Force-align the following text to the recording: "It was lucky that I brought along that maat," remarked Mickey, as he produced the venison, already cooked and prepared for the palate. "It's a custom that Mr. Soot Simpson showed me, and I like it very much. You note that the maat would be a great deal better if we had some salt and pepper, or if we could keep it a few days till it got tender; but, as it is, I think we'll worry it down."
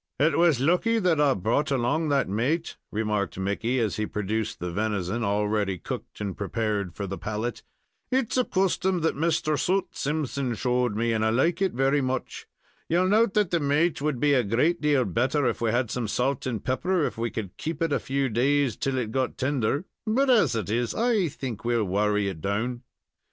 "It 0.19 0.35
was 0.35 0.59
lucky 0.59 0.97
that 0.97 1.21
I 1.21 1.35
brought 1.35 1.69
along 1.69 2.09
that 2.09 2.27
maat," 2.27 2.75
remarked 2.91 3.37
Mickey, 3.37 3.79
as 3.79 3.97
he 3.97 4.07
produced 4.07 4.57
the 4.59 4.71
venison, 4.71 5.23
already 5.23 5.77
cooked 5.77 6.19
and 6.19 6.35
prepared 6.35 6.95
for 6.95 7.05
the 7.05 7.19
palate. 7.19 7.61
"It's 8.11 8.35
a 8.35 8.43
custom 8.43 9.01
that 9.01 9.15
Mr. 9.15 9.59
Soot 9.59 9.95
Simpson 9.95 10.55
showed 10.55 10.95
me, 10.95 11.11
and 11.13 11.23
I 11.23 11.29
like 11.29 11.61
it 11.61 11.73
very 11.73 12.01
much. 12.01 12.47
You 12.89 13.07
note 13.07 13.35
that 13.35 13.51
the 13.51 13.59
maat 13.59 14.01
would 14.01 14.19
be 14.19 14.33
a 14.33 14.43
great 14.43 14.81
deal 14.81 15.05
better 15.05 15.45
if 15.45 15.61
we 15.61 15.69
had 15.69 15.91
some 15.91 16.07
salt 16.07 16.47
and 16.47 16.65
pepper, 16.65 17.03
or 17.03 17.05
if 17.05 17.15
we 17.19 17.29
could 17.29 17.55
keep 17.57 17.79
it 17.79 17.93
a 17.93 17.99
few 17.99 18.27
days 18.27 18.75
till 18.77 18.97
it 18.97 19.11
got 19.11 19.37
tender; 19.37 19.85
but, 20.07 20.31
as 20.31 20.55
it 20.55 20.71
is, 20.71 20.95
I 20.95 21.27
think 21.27 21.63
we'll 21.63 21.85
worry 21.85 22.27
it 22.27 22.41
down." 22.41 22.81